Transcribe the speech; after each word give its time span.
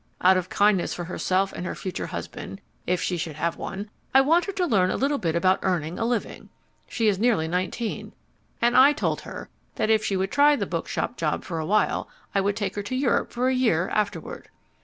Out 0.21 0.35
of 0.35 0.49
kindness 0.49 0.95
for 0.95 1.03
herself 1.03 1.53
and 1.53 1.63
her 1.63 1.75
future 1.75 2.07
husband, 2.07 2.59
if 2.87 2.99
she 3.03 3.17
should 3.17 3.35
have 3.35 3.55
one, 3.57 3.91
I 4.15 4.21
want 4.21 4.45
her 4.45 4.51
to 4.53 4.65
learn 4.65 4.89
a 4.89 4.97
little 4.97 5.21
about 5.31 5.59
earning 5.61 5.99
a 5.99 6.05
living. 6.05 6.49
She 6.87 7.07
is 7.07 7.19
nearly 7.19 7.47
nineteen, 7.47 8.11
and 8.59 8.75
I 8.75 8.93
told 8.93 9.21
her 9.21 9.47
if 9.77 10.03
she 10.03 10.17
would 10.17 10.31
try 10.31 10.55
the 10.55 10.65
bookshop 10.65 11.17
job 11.17 11.43
for 11.43 11.59
a 11.59 11.67
while 11.67 12.09
I 12.33 12.41
would 12.41 12.55
take 12.55 12.73
her 12.77 12.81
to 12.81 12.95
Europe 12.95 13.31
for 13.31 13.47
a 13.47 13.53
year 13.53 13.89
afterward. 13.89 14.49